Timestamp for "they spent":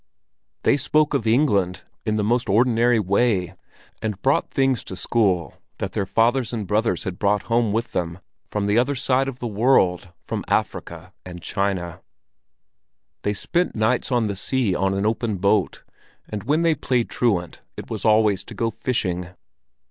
13.21-13.75